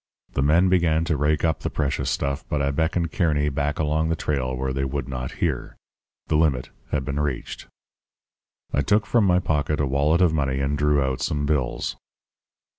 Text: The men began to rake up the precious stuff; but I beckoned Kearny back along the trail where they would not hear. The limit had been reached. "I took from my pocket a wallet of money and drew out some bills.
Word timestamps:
The 0.33 0.41
men 0.41 0.67
began 0.67 1.05
to 1.05 1.15
rake 1.15 1.45
up 1.45 1.59
the 1.59 1.69
precious 1.69 2.09
stuff; 2.09 2.43
but 2.49 2.59
I 2.59 2.71
beckoned 2.71 3.11
Kearny 3.11 3.49
back 3.49 3.77
along 3.77 4.09
the 4.09 4.15
trail 4.15 4.55
where 4.55 4.73
they 4.73 4.83
would 4.83 5.07
not 5.07 5.33
hear. 5.33 5.75
The 6.25 6.37
limit 6.37 6.71
had 6.89 7.05
been 7.05 7.19
reached. 7.19 7.67
"I 8.73 8.81
took 8.81 9.05
from 9.05 9.25
my 9.25 9.37
pocket 9.37 9.79
a 9.79 9.85
wallet 9.85 10.21
of 10.23 10.33
money 10.33 10.59
and 10.59 10.75
drew 10.75 11.03
out 11.03 11.21
some 11.21 11.45
bills. 11.45 11.97